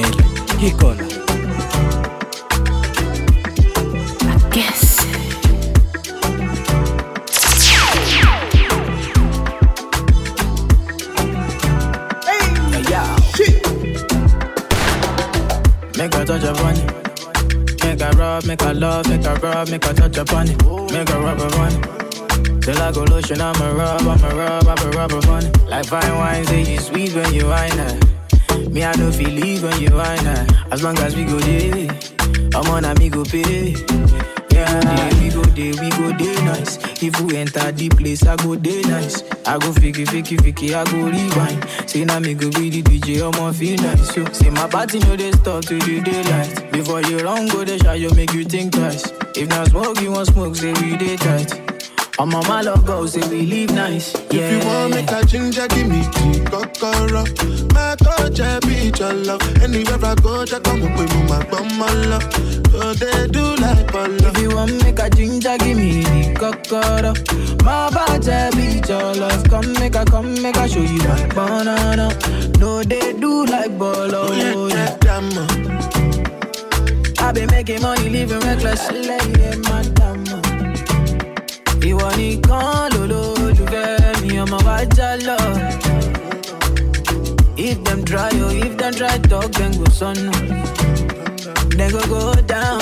el 0.02 0.60
hikola 0.60 1.04
Guess. 4.52 5.06
Make 15.98 16.16
a 16.16 16.26
touch 16.26 16.44
upon 16.44 16.76
it. 16.76 17.84
Make 17.84 18.02
a 18.02 18.12
rub, 18.18 18.46
make 18.46 18.62
a 18.62 18.74
love, 18.74 19.08
make 19.08 19.26
a 19.26 19.36
rub, 19.36 19.70
make 19.70 19.86
a 19.86 19.94
touch 19.94 20.18
upon 20.18 20.50
it. 20.50 20.58
Make 20.92 21.10
a 21.10 21.20
rub 21.20 21.40
upon 21.40 21.72
it. 21.74 22.02
Till 22.62 22.78
I 22.82 22.92
go 22.92 23.04
lotion, 23.04 23.42
I'm 23.42 23.56
a 23.62 23.74
rub, 23.74 24.02
I'm 24.02 24.24
a 24.24 24.36
rub, 24.36 24.68
I'm 24.68 24.88
a 24.88 24.90
rubber 24.98 25.22
bunny. 25.22 25.52
Like 25.68 25.86
fine 25.86 26.16
wine, 26.16 26.46
say 26.46 26.64
you 26.74 26.80
sweet 26.80 27.14
when 27.16 27.34
you 27.34 27.46
wine 27.48 27.72
her. 27.72 28.21
Me, 28.72 28.86
I 28.86 28.96
know 28.96 29.12
feel 29.12 29.30
leave 29.30 29.64
when 29.64 29.82
you 29.82 29.90
her. 29.90 30.48
As 30.72 30.82
long 30.82 30.98
as 31.00 31.16
we 31.16 31.26
go 31.26 31.38
there, 31.40 31.90
I'm 32.56 32.68
on 32.72 32.86
a 32.86 32.96
me 32.96 33.10
go 33.10 33.24
pay. 33.26 33.76
Yeah, 34.52 35.20
we 35.20 35.30
go 35.30 35.42
there, 35.44 35.74
we 35.82 35.90
go 35.90 36.12
there 36.18 36.44
nice. 36.46 36.78
If 37.04 37.20
we 37.22 37.36
enter 37.38 37.72
the 37.72 37.90
place, 37.90 38.26
I 38.26 38.36
go 38.38 38.56
there 38.56 38.82
nice. 38.84 39.24
I 39.46 39.58
go 39.58 39.72
fiki, 39.74 40.06
fiki, 40.06 40.38
fiki, 40.38 40.74
I 40.74 40.84
go 40.90 40.98
rewind. 41.10 41.90
Say 41.90 42.06
now 42.06 42.20
me 42.20 42.34
go 42.34 42.50
be 42.52 42.70
the 42.70 42.82
DJ, 42.84 43.22
I'ma 43.22 43.52
feel 43.52 43.76
nice. 43.82 44.14
So, 44.14 44.26
say 44.32 44.50
my 44.50 44.68
party 44.70 45.00
know 45.00 45.16
they 45.18 45.32
start 45.34 45.66
to 45.68 45.78
the 45.80 46.02
daylight. 46.02 46.72
Before 46.72 47.02
you 47.02 47.20
run, 47.20 47.48
go 47.48 47.66
the 47.66 47.78
shot, 47.80 48.00
you 48.00 48.14
make 48.14 48.34
you 48.34 48.46
think 48.46 48.74
twice. 48.74 49.12
If 49.36 49.50
not 49.50 49.68
smoke, 49.70 50.00
you 50.00 50.12
want 50.12 50.28
smoke, 50.28 50.56
say 50.56 50.72
we 50.74 50.96
day 50.96 51.18
tight. 51.18 51.71
I'm 52.22 52.36
on 52.36 52.48
my 52.48 52.62
love 52.62 52.86
go, 52.86 53.08
say 53.08 53.28
we 53.30 53.48
live 53.48 53.72
nice. 53.72 54.14
Yeah. 54.30 54.42
If 54.42 54.64
you 54.64 54.70
want 54.70 54.92
make 54.94 55.10
a 55.10 55.26
ginger, 55.26 55.68
give 55.70 55.88
me 55.90 56.02
the 56.04 56.46
kokoro. 56.52 57.24
My 57.74 57.96
coach, 57.98 58.40
I 58.40 58.60
be 58.60 58.92
your 59.00 59.14
love. 59.14 59.42
Anywhere 59.64 59.98
I 60.06 60.14
go, 60.16 60.46
just 60.46 60.64
come 60.64 60.84
up 60.84 61.00
with 61.00 61.12
my 61.28 61.44
bum, 61.50 61.68
my 61.80 61.92
love. 62.12 62.24
So 62.70 62.94
they 62.94 63.28
do 63.28 63.56
like 63.56 63.88
polo. 63.88 64.30
If 64.30 64.38
you 64.40 64.56
want 64.56 64.84
make 64.84 65.00
a 65.00 65.10
ginger, 65.10 65.58
give 65.58 65.76
me 65.78 66.04
kokoro. 66.36 67.14
My 67.66 67.90
body 67.90 68.56
be 68.56 68.82
your 68.88 69.16
love. 69.16 69.44
Come 69.50 69.74
make 69.74 69.96
a, 69.96 70.06
come 70.06 70.40
make 70.44 70.58
a 70.58 70.70
show 70.70 70.80
you 70.80 71.00
my 71.00 71.26
banana. 71.34 72.14
No, 72.60 72.84
they 72.84 73.14
do 73.14 73.46
like 73.48 73.76
bolo. 73.80 74.28
Oh, 74.30 74.68
yeah, 74.68 74.96
Yeah. 75.02 75.22
damn. 75.22 77.18
I 77.18 77.32
been 77.32 77.48
making 77.50 77.82
money, 77.82 78.10
living 78.10 78.40
reckless. 78.42 78.92
Lady, 78.92 79.58
madam. 79.70 80.21
Ìwọ 81.92 82.08
nìkan 82.18 82.92
mi, 84.22 84.38
ọmọ 84.44 84.58
wa 84.66 84.78
já 84.98 85.10
lọ. 85.28 85.38
If 87.58 87.84
them 87.84 88.04
try, 88.04 88.30
oh, 88.42 88.50
if 88.66 88.78
them 88.78 88.94
try 88.94 89.18
talk, 89.30 89.52
then 89.52 89.72
go 89.78 89.86
sọnù. 90.00 90.32
Then 91.78 91.92
go 91.92 92.00
go 92.10 92.34
down. 92.48 92.82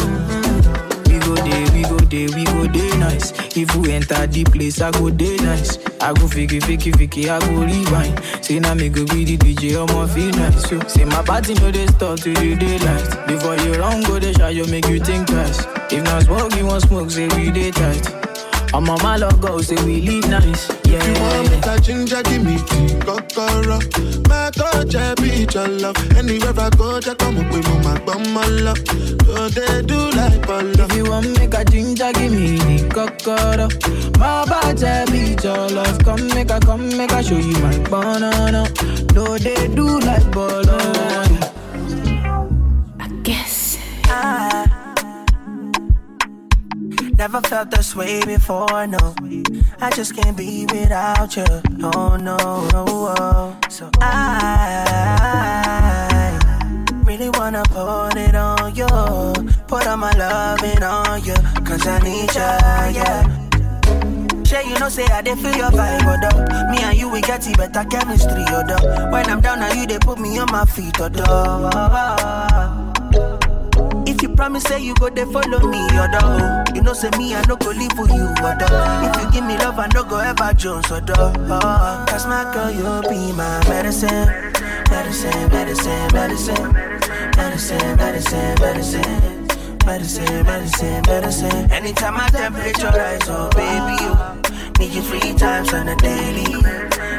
We 1.07 1.17
go 1.19 1.35
there, 1.35 1.67
we 1.73 1.81
go 1.83 1.97
there, 2.11 2.29
we 2.35 2.43
go 2.45 2.67
there 2.73 2.97
nice. 2.97 3.33
If 3.57 3.75
we 3.75 3.91
enter 3.91 4.25
the 4.27 4.43
place, 4.45 4.79
I 4.81 4.91
go 4.91 5.09
there 5.09 5.37
nice. 5.41 5.77
I 6.01 6.13
go 6.13 6.27
fiki, 6.27 6.59
fiki, 6.61 6.91
fiki, 6.93 7.29
I 7.29 7.39
go 7.39 7.63
rewind. 7.69 8.21
Say 8.45 8.59
now 8.59 8.73
me 8.73 8.89
go 8.89 9.03
be 9.05 9.25
the 9.25 9.37
DJ, 9.37 9.75
I'ma 9.75 10.07
feel 10.07 10.31
nice. 10.31 10.69
So, 10.69 10.79
say 10.87 11.05
my 11.05 11.21
party 11.23 11.55
no 11.55 11.71
they 11.71 11.87
start 11.87 12.21
to 12.21 12.33
the 12.33 12.55
daylight. 12.55 13.27
Before 13.27 13.55
you 13.57 13.73
run, 13.73 14.03
go 14.03 14.17
the 14.19 14.33
shot, 14.33 14.53
you 14.55 14.65
make 14.67 14.87
you 14.87 14.99
think 14.99 15.27
twice. 15.27 15.65
If 15.91 16.03
not 16.03 16.23
smoke, 16.23 16.55
you 16.55 16.65
want 16.67 16.83
smoke, 16.83 17.09
say 17.11 17.27
we 17.35 17.51
day 17.51 17.71
tight. 17.71 18.28
I'm 18.71 18.87
on 18.89 19.01
my 19.01 19.17
logo, 19.17 19.59
say 19.61 19.75
we 19.83 20.01
live 20.01 20.29
nice. 20.29 20.69
Yeah, 20.85 20.99
If 21.01 21.07
you 21.07 21.23
want 21.23 21.49
me 21.49 21.57
a 21.73 21.79
ginger, 21.79 22.21
give 22.23 22.43
me 22.43 22.55
the 22.57 23.01
kokoro. 23.03 23.79
My 24.29 24.51
coach, 24.51 24.95
I 24.95 25.15
be 25.15 25.47
your 25.51 25.67
love. 25.67 25.97
Anywhere 26.15 26.53
I 26.57 26.69
go, 26.69 26.99
just 26.99 27.17
come 27.17 27.37
up 27.39 27.51
with 27.51 27.67
my 27.83 27.99
bum, 28.05 28.31
my 28.33 28.45
love. 28.45 28.77
So 29.25 29.49
they 29.49 29.81
do 29.81 30.11
like 30.11 30.41
polo. 30.43 30.85
If 30.85 30.95
you 30.95 31.09
want 31.09 31.27
me 31.37 31.45
a 31.45 31.65
ginger, 31.65 32.11
give 32.13 32.31
me 32.31 32.57
the 32.57 32.89
kokoro. 32.93 33.67
My 34.19 34.45
body 34.45 35.11
be 35.11 35.35
your 35.43 35.69
love. 35.69 35.97
Come 36.05 36.27
make 36.29 36.51
a, 36.51 36.59
come 36.59 36.89
make 36.95 37.11
a 37.11 37.23
show 37.23 37.37
you 37.37 37.57
my 37.59 37.77
banana. 37.89 38.69
No, 39.15 39.37
they 39.39 39.67
do 39.73 39.99
like 39.99 40.31
bolo. 40.31 40.77
I 42.99 43.07
guess. 43.23 43.77
I 44.05 44.68
never 47.19 47.41
felt 47.41 47.69
this 47.69 47.93
way 47.97 48.23
before, 48.23 48.87
no. 48.87 49.13
I 49.81 49.91
just 49.91 50.15
can't 50.15 50.37
be 50.37 50.65
without 50.71 51.35
you. 51.35 51.43
Oh 51.83 52.15
no, 52.15 52.37
no. 52.71 52.85
oh. 52.87 53.57
So 53.69 53.89
I 53.99 55.19
really 57.03 57.29
wanna 57.31 57.63
put 57.63 58.15
it 58.15 58.35
on 58.35 58.73
you. 58.73 58.87
Put 59.67 59.85
all 59.85 59.97
my 59.97 60.13
loving 60.13 60.81
on 60.81 61.21
you. 61.25 61.35
Cause 61.67 61.85
I 61.85 61.99
need 61.99 62.33
ya, 62.33 62.57
yeah. 62.87 63.23
Sure, 64.45 64.61
you 64.61 64.79
know, 64.79 64.87
say 64.87 65.03
I 65.07 65.21
did 65.21 65.37
feel 65.39 65.57
your 65.57 65.71
vibe, 65.71 66.01
oh, 66.05 66.15
although 66.23 66.71
Me 66.71 66.77
and 66.81 66.97
you, 66.97 67.09
we 67.09 67.19
get 67.19 67.45
it 67.45 67.57
better 67.57 67.83
chemistry, 67.89 68.45
oh, 68.47 68.63
although 68.63 69.11
When 69.11 69.29
I'm 69.29 69.41
down, 69.41 69.59
now 69.59 69.73
you, 69.73 69.85
they 69.85 69.99
put 69.99 70.19
me 70.19 70.39
on 70.39 70.49
my 70.51 70.63
feet, 70.63 70.95
oh, 70.99 71.09
you 71.13 72.78
promise, 74.39 74.63
say 74.63 74.79
you 74.79 74.95
go, 74.95 75.09
they 75.09 75.25
follow 75.25 75.59
me, 75.67 75.81
although 75.99 76.63
You 76.73 76.81
know, 76.81 76.93
say 76.93 77.09
me, 77.17 77.35
I 77.35 77.43
no 77.49 77.57
go 77.57 77.71
leave 77.71 77.91
for 77.91 78.07
you, 78.07 78.27
although 78.39 79.11
If 79.11 79.21
you 79.21 79.31
give 79.33 79.45
me 79.45 79.57
love, 79.57 79.77
I 79.77 79.87
no 79.93 80.05
go 80.05 80.17
ever 80.19 80.53
Jones, 80.53 80.89
although 80.89 81.33
oh, 81.35 82.05
Cause 82.07 82.25
my 82.25 82.49
girl, 82.53 82.71
you'll 82.71 83.01
be 83.11 83.33
my 83.33 83.59
medicine 83.67 84.31
Medicine, 84.89 85.49
medicine, 85.51 86.07
medicine 86.13 86.71
Medicine, 87.35 87.97
medicine, 87.97 88.55
medicine 88.61 89.45
Medicine, 89.85 90.45
medicine, 90.45 91.01
medicine. 91.07 91.71
Anytime 91.71 92.13
my 92.13 92.27
temperature 92.27 92.91
rise, 92.93 93.21
oh 93.23 93.49
baby, 93.55 93.95
you 94.03 94.13
need 94.77 94.93
you 94.93 95.01
three 95.01 95.33
times 95.33 95.73
on 95.73 95.87
a 95.87 95.95
daily. 95.95 96.53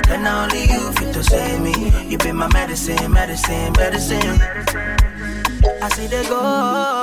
And 0.09 0.25
only 0.25 0.63
you 0.73 0.93
fit 0.93 1.13
to 1.15 1.25
save 1.25 1.61
me. 1.61 1.91
You 2.09 2.17
be 2.19 2.31
my 2.31 2.47
medicine, 2.53 3.11
medicine, 3.11 3.73
medicine. 3.73 4.41
I 5.83 5.89
see 5.95 6.07
they 6.07 6.23
go. 6.29 7.00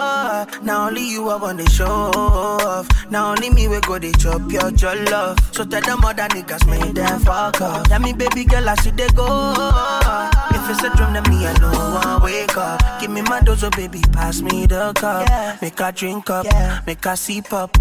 Now 0.63 0.87
only 0.87 1.07
you 1.09 1.27
I 1.29 1.35
want 1.35 1.59
to 1.59 1.69
show 1.71 1.85
off. 1.85 2.87
Now 3.11 3.31
only 3.31 3.49
me 3.49 3.67
we 3.67 3.79
go 3.81 3.97
they 3.99 4.11
chop 4.13 4.51
your 4.51 4.71
love. 5.05 5.37
So 5.53 5.63
tell 5.65 5.81
them 5.81 6.03
other 6.03 6.27
niggas 6.29 6.67
make 6.69 6.93
them 6.93 7.19
fuck 7.21 7.61
up. 7.61 7.87
Tell 7.87 7.99
me 7.99 8.13
baby 8.13 8.43
girl 8.45 8.67
I 8.69 8.75
see 8.75 8.91
they 8.91 9.07
go. 9.09 9.53
If 10.51 10.69
it's 10.69 10.83
a 10.83 10.89
dream 10.97 11.13
then 11.13 11.23
me 11.29 11.45
I 11.47 11.53
know 11.59 11.71
I 11.71 12.19
wake 12.23 12.57
up. 12.57 12.81
Give 13.01 13.11
me 13.11 13.21
my 13.21 13.39
dose, 13.41 13.63
oh 13.63 13.69
baby 13.71 14.01
pass 14.11 14.41
me 14.41 14.65
the 14.65 14.93
cup. 14.93 15.61
Make 15.61 15.79
her 15.79 15.91
drink 15.91 16.29
up, 16.29 16.45
make 16.85 17.03
her 17.05 17.15
sip 17.15 17.53
up. 17.53 17.75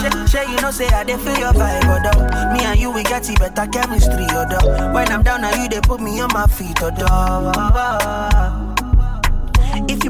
Shay, 0.00 0.10
Shay, 0.26 0.50
you 0.52 0.60
know 0.60 0.70
say 0.70 0.86
I 0.88 1.02
dey 1.04 1.16
feel 1.16 1.38
your 1.38 1.52
vibe, 1.52 1.84
although 1.86 2.52
Me 2.52 2.64
and 2.64 2.78
you 2.78 2.90
we 2.92 3.02
get 3.04 3.28
it 3.30 3.38
better 3.38 3.66
chemistry, 3.70 4.26
although 4.34 4.92
When 4.92 5.08
I'm 5.08 5.22
down 5.22 5.40
now 5.40 5.54
you 5.62 5.68
they 5.68 5.80
put 5.80 6.00
me 6.00 6.20
on 6.20 6.30
my 6.32 6.46
feet, 6.46 6.76
if 6.82 6.98
you 6.98 7.06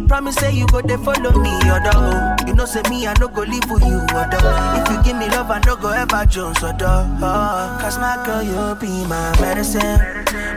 promise 0.07 0.35
say 0.37 0.53
you 0.53 0.67
go 0.67 0.81
they 0.81 0.97
follow 0.97 1.33
me, 1.38 1.51
although 1.71 2.37
You 2.47 2.55
know 2.55 2.64
say 2.64 2.83
me 2.90 3.07
I 3.07 3.14
no 3.21 3.29
go 3.29 3.43
leave 3.43 3.64
for 3.64 3.79
you, 3.81 4.01
although 4.12 4.81
If 4.81 4.90
you 4.90 5.03
give 5.03 5.17
me 5.17 5.29
love 5.31 5.51
I 5.51 5.61
no 5.67 5.77
go 5.77 5.90
ever 5.90 6.25
Jones, 6.27 6.62
although 6.62 7.07
oh, 7.21 7.79
Cause 7.81 7.99
my 7.99 8.23
girl 8.25 8.43
you'll 8.43 8.75
be 8.77 9.05
my 9.07 9.38
medicine. 9.40 9.99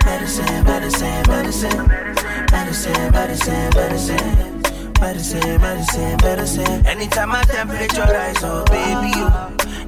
Medicine, 0.06 0.64
medicine, 0.64 1.24
medicine. 1.28 1.88
Medicine, 2.52 3.12
medicine, 3.12 3.70
medicine. 3.76 4.62
Medicine, 5.00 5.62
medicine, 5.62 6.18
medicine. 6.24 6.86
Anytime 6.88 7.30
my 7.30 7.44
temperature 7.44 8.02
rise, 8.02 8.38
oh 8.44 8.64
baby 8.66 9.12
you 9.18 9.30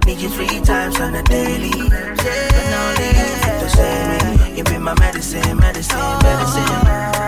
Need 0.06 0.22
you 0.22 0.30
three 0.30 0.60
times 0.62 1.00
on 1.00 1.16
a 1.16 1.24
daily. 1.24 1.68
You 1.70 1.90
fit 1.90 3.60
to 3.60 3.70
save 3.70 4.48
me. 4.52 4.58
You 4.58 4.64
be 4.64 4.78
my 4.78 4.94
medicine, 5.00 5.58
medicine, 5.58 5.98
medicine 6.24 7.19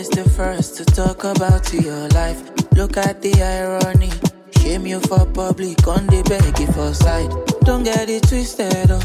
Always 0.00 0.16
the 0.16 0.30
first 0.30 0.76
to 0.78 0.84
talk 0.86 1.24
about 1.24 1.74
your 1.74 2.08
life. 2.16 2.40
Look 2.72 2.96
at 2.96 3.20
the 3.20 3.34
irony. 3.42 4.08
Shame 4.56 4.86
you 4.86 4.98
for 4.98 5.26
public, 5.26 5.86
on 5.86 6.06
the 6.06 6.22
beg 6.24 6.56
for 6.72 6.94
side. 6.94 7.28
Don't 7.66 7.82
get 7.82 8.08
it 8.08 8.22
twisted, 8.22 8.90
oh. 8.90 9.02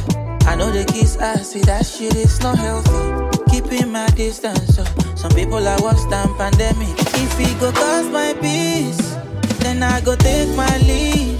I 0.47 0.55
know 0.55 0.71
the 0.71 0.85
kiss 0.85 1.17
ass, 1.17 1.49
see 1.51 1.59
that 1.63 1.85
shit 1.85 2.15
is 2.15 2.39
not 2.39 2.57
healthy. 2.57 3.27
Keeping 3.51 3.91
my 3.91 4.07
distance, 4.11 4.79
oh. 4.79 4.85
Some 5.17 5.31
people 5.31 5.67
are 5.67 5.81
worse 5.83 6.05
than 6.05 6.33
pandemic. 6.37 6.95
If 6.97 7.39
it 7.41 7.59
go 7.59 7.73
cause 7.73 8.07
my 8.07 8.31
peace, 8.39 9.17
then 9.59 9.83
I 9.83 9.99
go 9.99 10.15
take 10.15 10.55
my 10.55 10.77
leave. 10.77 11.37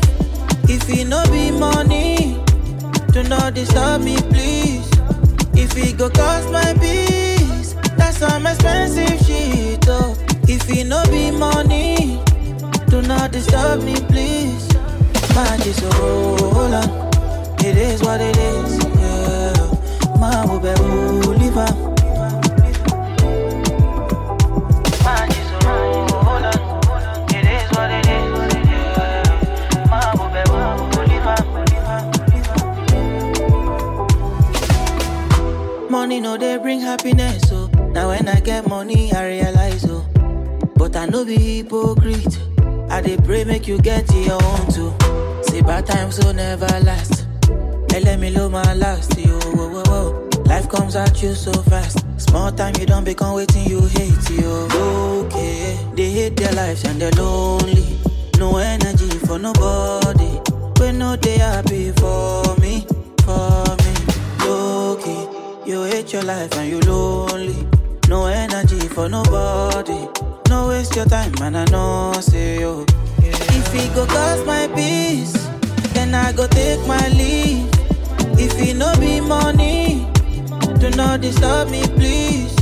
If 0.68 0.84
it 0.90 1.08
no 1.08 1.24
be 1.32 1.52
money, 1.52 2.44
do 3.14 3.24
not 3.24 3.54
disturb 3.54 4.02
me, 4.02 4.18
please. 4.18 4.84
If 5.56 5.78
it 5.78 5.98
go 5.98 6.10
cost 6.10 6.52
my 6.52 6.74
peace, 6.74 7.74
that's 7.96 8.18
some 8.18 8.46
expensive. 8.46 9.25
If 10.68 10.78
it 10.80 10.88
no 10.88 11.04
be 11.12 11.30
money, 11.30 12.20
do 12.90 13.00
not 13.04 13.32
disturb 13.32 13.84
me, 13.84 13.94
please. 14.10 14.68
Man, 15.36 15.60
just 15.62 15.82
oh, 15.84 16.38
hold 16.54 16.74
on. 16.74 16.90
It 17.64 17.78
is 17.78 18.02
what 18.02 18.20
it 18.20 18.36
is, 18.36 18.84
yeah. 18.98 19.54
Man, 20.20 20.50
will 20.50 20.60
be 20.60 20.74
live 20.74 21.58
on. 21.58 21.94
Oh, 25.68 26.08
hold 26.26 26.46
on. 26.46 26.58
It 27.36 27.46
is 27.46 27.70
what 27.78 27.92
it 27.92 28.08
is, 28.08 28.54
yeah. 28.66 29.88
Man, 29.92 30.18
will 30.18 30.30
be 30.34 30.52
live. 30.52 30.96
Money 35.92 36.20
no 36.20 36.38
they 36.38 36.58
bring 36.58 36.80
happiness, 36.80 37.48
so 37.50 37.68
now 37.92 38.10
when 38.10 38.28
I 38.28 38.40
get 38.40 38.68
money, 38.68 39.14
I 39.14 39.28
realize, 39.28 39.55
oh. 39.55 39.55
I 40.96 41.06
know 41.08 41.26
be 41.26 41.36
hypocrite. 41.38 42.40
I 42.90 43.02
dey 43.02 43.18
pray 43.18 43.44
make 43.44 43.68
you 43.68 43.78
get 43.80 44.12
your 44.14 44.42
own 44.44 44.68
too. 44.72 44.94
Say 45.44 45.62
bad 45.62 45.86
times 45.86 46.18
will 46.24 46.34
never 46.34 46.68
last. 46.82 47.28
Hey, 47.92 48.00
let 48.02 48.20
me 48.20 48.30
low 48.32 48.50
my 48.50 48.74
last, 48.74 49.18
yo. 49.18 49.38
Whoa, 49.40 49.70
whoa, 49.70 49.84
whoa. 49.86 50.30
Life 50.46 50.70
comes 50.70 50.96
at 50.96 51.22
you 51.22 51.34
so 51.34 51.52
fast. 51.64 52.00
Small 52.18 52.52
time 52.52 52.74
you 52.80 52.86
don't 52.86 53.04
become 53.04 53.36
waiting 53.36 53.66
you 53.66 53.82
hate, 53.88 54.30
yo. 54.32 54.68
Okay, 55.26 55.78
they 55.96 56.10
hate 56.12 56.36
their 56.38 56.52
lives 56.54 56.84
and 56.86 57.02
they're 57.02 57.12
lonely. 57.12 58.00
No 58.40 58.58
energy 58.58 59.10
for 59.26 59.38
nobody. 59.40 60.40
When 60.80 61.00
no 61.00 61.16
they 61.16 61.38
happy 61.38 61.92
for 61.92 62.44
me, 62.62 62.86
for 63.24 63.64
me. 63.84 63.94
Okay, 64.48 65.28
you 65.66 65.84
hate 65.84 66.14
your 66.14 66.24
life 66.24 66.54
and 66.58 66.70
you 66.70 66.80
lonely. 66.82 67.68
No 68.08 68.26
energy 68.28 68.80
for 68.90 69.10
nobody. 69.10 70.08
No 70.56 70.70
waste 70.70 70.96
your 70.96 71.04
time, 71.04 71.34
man. 71.42 71.54
I 71.54 71.66
know, 71.66 72.14
say 72.22 72.62
yo. 72.62 72.86
If 73.18 73.76
it 73.76 73.94
go 73.94 74.06
cost 74.06 74.46
my 74.46 74.70
peace, 74.74 75.34
then 75.94 76.16
I 76.16 76.32
go 76.32 76.48
take 76.48 76.80
my 76.88 77.10
leave. 77.10 77.68
If 78.40 78.54
it 78.66 78.78
no 78.78 78.90
be 78.98 79.20
money, 79.20 80.08
do 80.80 80.90
not 80.92 81.20
disturb 81.20 81.70
me, 81.70 81.82
please. 82.00 82.56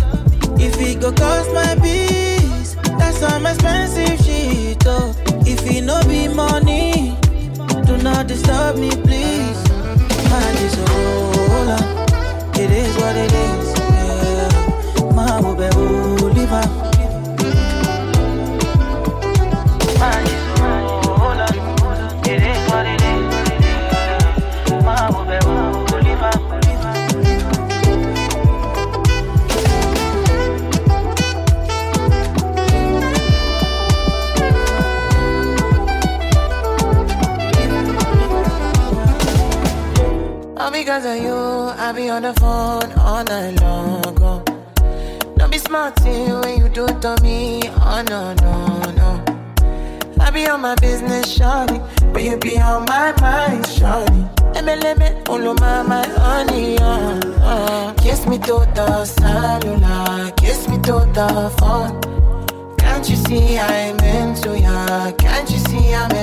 If 0.57 0.81
it 0.81 1.01
go 1.01 1.11
cost 1.13 1.53
my 1.53 1.75
peace, 1.83 2.73
that's 2.97 3.19
some 3.19 3.45
expensive 3.45 4.17
shit, 4.25 4.83
oh. 4.87 5.13
If 5.45 5.61
it 5.69 5.83
no 5.83 6.01
be 6.07 6.27
money, 6.27 7.15
do 7.85 7.95
not 7.97 8.25
disturb 8.25 8.75
me, 8.77 8.89
please. 8.89 9.59
I 10.33 10.49
just. 10.61 10.79
It 12.59 12.71
is 12.71 12.95
what 12.97 13.15
it 13.15 13.31
is, 13.31 13.67
yeah. 13.77 15.11
My 15.13 15.39
because 40.83 41.05
of 41.05 41.15
you, 41.15 41.33
I 41.33 41.93
be 41.93 42.09
on 42.09 42.23
the 42.23 42.33
phone 42.33 42.91
all 42.99 43.23
night 43.23 43.61
long. 43.61 44.21
Oh. 44.21 44.43
Don't 45.37 45.49
be 45.49 45.57
smart 45.57 45.97
when 46.03 46.59
you 46.59 46.67
do 46.67 46.85
to 46.85 47.15
me. 47.23 47.61
Oh 47.69 48.03
no, 48.09 48.33
no, 48.43 48.91
no. 48.99 49.09
I 50.19 50.29
be 50.29 50.45
on 50.45 50.59
my 50.59 50.75
business, 50.75 51.37
shawty, 51.37 51.79
but 52.11 52.21
you 52.21 52.35
be 52.35 52.59
on 52.59 52.83
my 52.83 53.13
mind, 53.21 53.63
shawty. 53.63 54.21
MLM, 54.55 55.29
all 55.29 55.53
my, 55.53 55.83
my 55.83 56.05
honey, 56.19 56.77
uh, 56.79 57.17
uh. 57.39 57.93
Kiss 57.93 58.27
me 58.27 58.37
to 58.39 58.67
the 58.75 59.05
cellular, 59.05 60.31
kiss 60.31 60.67
me 60.67 60.75
to 60.79 60.95
the 61.17 61.49
phone. 61.59 62.75
Can't 62.77 63.09
you 63.09 63.15
see 63.15 63.57
I'm 63.57 63.97
into 64.01 64.59
ya? 64.59 65.13
Can't 65.13 65.49
you 65.49 65.59
see 65.59 65.93
I'm? 65.93 66.22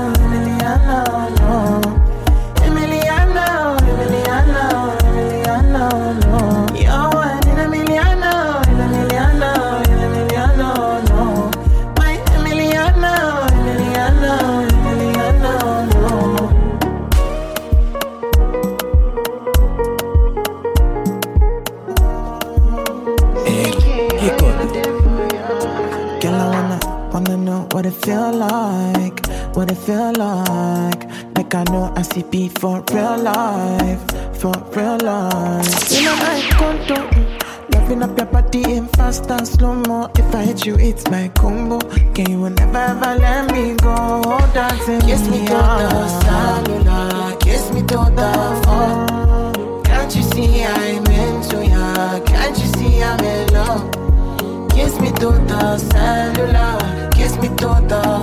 feel 28.11 28.33
like, 28.33 29.25
what 29.55 29.71
it 29.71 29.77
feel 29.77 30.11
like. 30.17 31.01
Like 31.37 31.55
I 31.55 31.63
know 31.71 31.93
I 31.95 32.01
see 32.01 32.23
beat 32.23 32.59
for 32.59 32.83
real 32.91 33.17
life, 33.17 34.03
for 34.39 34.51
real 34.75 34.97
life. 34.97 35.91
You 35.91 36.03
know 36.05 36.15
my 36.17 36.41
conto, 36.59 36.95
mm, 36.95 37.73
loving 37.73 38.03
up 38.03 38.17
your 38.17 38.27
body 38.27 38.63
in 38.73 38.87
fast 38.89 39.31
and 39.31 39.47
slow 39.47 39.75
mo. 39.75 40.11
If 40.17 40.35
I 40.35 40.43
hit 40.43 40.65
you, 40.65 40.75
it's 40.75 41.09
my 41.09 41.29
combo. 41.39 41.79
Can 42.15 42.29
you 42.31 42.49
never 42.49 42.77
ever 42.77 43.13
let 43.25 43.49
me 43.53 43.75
go? 43.75 43.95
Dancing 44.53 44.99
Kiss 45.07 45.29
me 45.29 45.45
to 45.47 45.53
the 45.53 46.07
cellular, 46.21 47.37
kiss 47.37 47.71
me 47.71 47.79
to 47.91 47.99
the 48.19 48.31
phone. 48.65 49.83
Can't 49.85 50.13
you 50.17 50.23
see 50.31 50.65
I'm 50.65 51.05
into 51.05 51.65
ya? 51.65 52.19
Can't 52.25 52.57
you 52.59 52.67
see 52.75 53.01
I'm 53.01 53.19
in 53.23 53.53
love? 53.53 54.69
Kiss 54.71 54.99
me 54.99 55.11
to 55.21 55.29
the 55.51 55.77
cellular, 55.77 57.10
me 57.41 57.49
to 57.57 58.20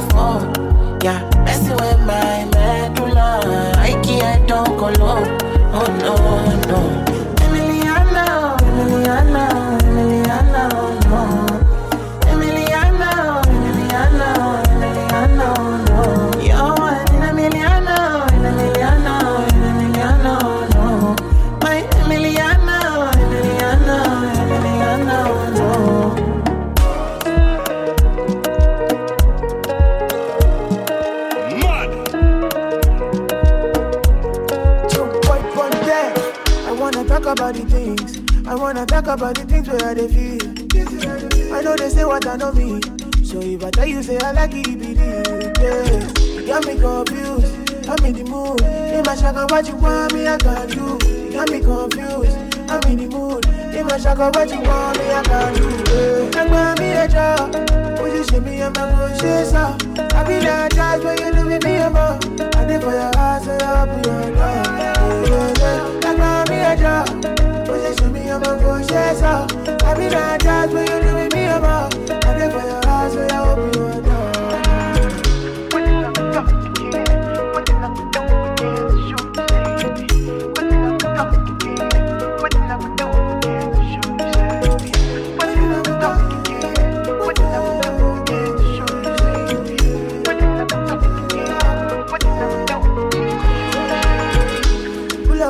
your 73.14 73.28
heart, 73.30 73.58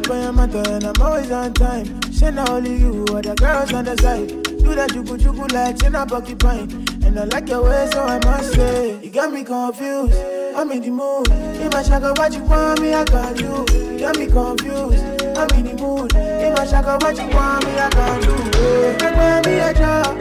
so 0.07 0.15
your 0.15 0.33
matter 0.33 0.63
and 0.71 0.85
I'm 0.85 1.03
always 1.03 1.31
on 1.31 1.53
time. 1.55 2.01
Now 2.39 2.45
only 2.51 2.77
you 2.77 3.07
or 3.11 3.23
the 3.23 3.35
girls 3.35 3.73
on 3.73 3.85
the 3.85 3.97
side. 3.97 4.29
Do 4.29 4.75
that 4.75 4.91
juku 4.91 5.17
juku 5.19 5.53
like 5.53 5.79
say 5.79 5.89
na 5.89 6.05
porcupine. 6.05 6.88
I 7.19 7.25
like 7.25 7.49
your 7.49 7.65
way, 7.65 7.89
so 7.91 8.05
I 8.05 8.25
must 8.25 8.53
say 8.55 9.01
you 9.03 9.11
got 9.11 9.33
me 9.33 9.43
confused. 9.43 10.15
I'm 10.55 10.71
in 10.71 10.81
the 10.83 10.91
mood. 10.91 11.29
In 11.61 11.69
my 11.71 11.83
shaka, 11.83 12.15
what 12.15 12.33
you 12.33 12.45
want 12.45 12.81
me, 12.81 12.95
I 12.95 13.03
can 13.03 13.35
do. 13.35 13.67
You 13.75 13.99
got 13.99 14.17
me 14.17 14.27
confused. 14.27 15.03
I'm 15.37 15.51
in 15.59 15.67
the 15.67 15.75
mood. 15.83 16.15
In 16.15 16.55
my 16.55 16.61
my 16.61 16.65
shaka, 16.65 16.97
what 17.03 17.19
you 17.19 17.27
want 17.35 17.65
me, 17.67 17.73
I 17.75 17.91
can 17.91 18.21
do. 18.23 18.37
it. 18.55 19.03
Make 19.03 19.47
me 19.47 19.59
a 19.59 19.75
job. 19.75 20.15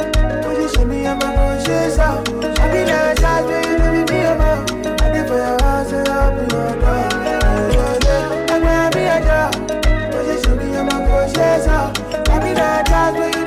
Would 0.47 0.57
you 0.57 0.69
see 0.69 0.86
me, 0.86 1.05
I'm 1.05 1.17
a 1.17 1.21
conscious 1.21 1.99
out. 1.99 2.27
I 2.33 2.65
be 2.73 2.81
like, 2.89 3.23
I 3.23 3.45
do 3.45 3.69
you 3.69 3.77
be 3.77 4.13
me, 4.13 4.25
I'm 4.25 4.41
out. 4.41 4.71
I 4.99 5.13
did 5.13 5.27
for 5.27 5.38
your 5.38 5.62
house 5.62 5.91
and 5.91 6.10
I'll 6.10 6.33
be 6.33 6.41
your 6.51 6.81
dog. 6.81 7.13
Me 8.95 9.03
a 9.05 9.21
job. 9.21 9.53
Would 10.13 10.45
you 10.47 10.55
me, 10.55 10.75
I'm 10.75 10.88
a 10.88 10.97
conscious 11.05 11.67
out. 11.67 11.93
I 12.27 12.39
be 12.39 12.55
like, 12.55 12.89
I 12.89 13.13
do 13.13 13.39
you 13.39 13.46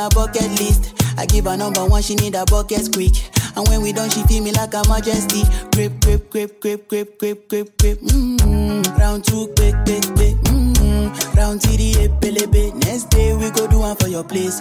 a 0.00 0.08
bucket 0.14 0.50
list. 0.60 0.94
I 1.18 1.26
give 1.26 1.44
her 1.44 1.56
number 1.56 1.84
one, 1.84 2.02
she 2.02 2.14
need 2.14 2.34
a 2.34 2.44
bucket 2.46 2.88
quick. 2.92 3.14
And 3.56 3.66
when 3.68 3.82
we 3.82 3.92
done, 3.92 4.10
she 4.10 4.22
feel 4.24 4.42
me 4.42 4.52
like 4.52 4.74
a 4.74 4.82
majesty. 4.88 5.42
Grip, 5.72 6.00
grip, 6.00 6.30
grip, 6.30 6.60
grip, 6.60 6.88
grip, 6.88 7.18
grip, 7.18 7.48
grip, 7.48 7.78
grip. 7.78 8.00
Mmm. 8.00 8.98
Round 8.98 9.24
two, 9.24 9.46
quick, 9.56 9.74
quick, 9.84 10.04
quick. 10.14 10.36
Mmm. 10.48 11.36
Round 11.36 11.60
three, 11.62 11.76
the 11.76 12.08
epelebe. 12.08 12.74
Next 12.84 13.10
day 13.10 13.36
we 13.36 13.50
go 13.50 13.66
do 13.66 13.80
one 13.80 13.96
for 13.96 14.08
your 14.08 14.24
place. 14.24 14.60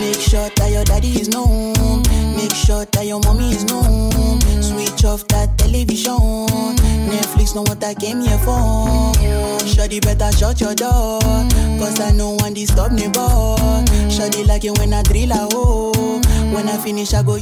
Make 0.00 0.18
sure 0.18 0.48
that 0.56 0.70
your 0.72 0.84
daddy 0.84 1.20
is 1.20 1.28
known. 1.28 2.02
Make 2.34 2.54
sure 2.54 2.84
that 2.86 3.04
your 3.06 3.20
mommy 3.20 3.50
is 3.50 3.64
known. 3.64 4.40
Switch 4.62 5.04
off 5.04 5.28
that 5.28 5.58
television. 5.58 6.48
Netflix 7.06 7.54
know 7.54 7.62
what 7.62 7.84
I 7.84 7.94
came 7.94 8.20
here 8.20 8.38
for. 8.38 9.12
Shorty 9.66 10.00
better 10.00 10.32
shut 10.32 10.60
your 10.60 10.74
door. 10.74 11.20
Cause 11.78 12.00
I 12.00 12.12
know 12.12 12.30
one 12.40 12.54
disturb 12.54 12.92
me, 12.92 13.08
boy. 13.08 13.84
Shorty 14.08 14.44
like 14.44 14.64
it 14.64 14.78
when 14.78 14.94
I 14.94 15.02
drill 15.02 15.32
a 15.32 15.48
hole. 15.52 16.20
When 16.52 16.68
I 16.68 16.76
finish, 16.78 17.12
I 17.12 17.22
go. 17.22 17.38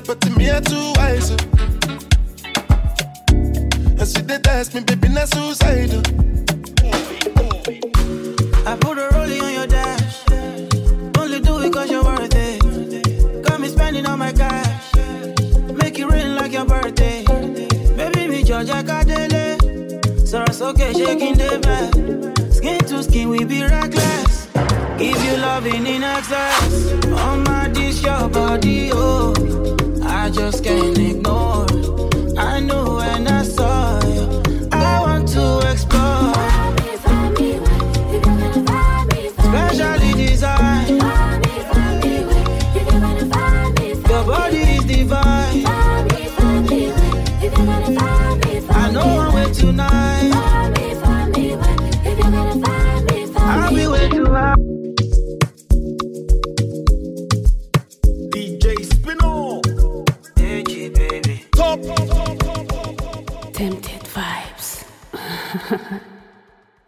Smart, 0.00 0.06
but 0.06 0.20
to 0.20 0.30
me 0.38 0.50
I 0.50 0.60
too 0.60 0.92
wise. 0.96 1.30
And 3.30 4.08
she 4.08 4.22
did 4.22 4.46
ask 4.46 4.74
me, 4.74 4.80
baby, 4.80 5.08
not 5.08 5.28
suicidal. 5.28 6.02
I 8.66 8.76
put 8.76 8.98
a 8.98 9.08
rollie 9.14 9.42
on 9.42 9.52
your 9.52 9.66
dash. 9.66 10.24
Only 11.18 11.40
do 11.40 11.58
it 11.62 11.72
cause 11.72 11.90
you're 11.90 12.04
worth 12.04 12.34
it. 12.34 13.42
Got 13.44 13.60
me 13.60 13.68
spending 13.68 14.06
all 14.06 14.16
my 14.16 14.32
cash. 14.32 14.94
Make 15.76 15.98
it 15.98 16.06
rain 16.06 16.36
like 16.36 16.52
your 16.52 16.64
birthday. 16.64 17.24
Baby, 17.96 18.28
me 18.28 18.42
Georgia. 18.42 18.82
Sorry, 20.26 20.46
okay, 20.70 20.92
shaking 20.92 21.34
the 21.34 21.60
bed. 21.62 22.52
Skin 22.52 22.78
to 22.78 23.02
skin, 23.02 23.28
we 23.28 23.44
be 23.44 23.62
reckless. 23.62 24.48
Give 24.98 25.24
you 25.24 25.36
loving 25.36 25.86
in 25.86 26.02
excess. 26.02 26.92
On 27.06 27.44
my 27.44 27.68
dish, 27.68 28.02
your 28.02 28.28
body, 28.28 28.90
oh. 28.92 29.83
I 30.24 30.30
just 30.30 30.64
can't 30.64 30.96
ignore. 30.96 31.66
I 32.38 32.58
know 32.58 32.96
when 32.96 33.28
I 33.28 33.42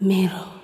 mirror. 0.06 0.55